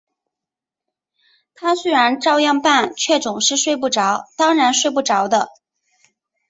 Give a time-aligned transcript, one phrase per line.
[1.53, 5.49] 他虽然照样办，却总是睡不着，当然睡不着的